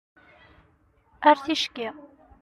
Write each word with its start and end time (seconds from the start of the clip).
Ar 1.29 1.37
ticki! 1.43 1.87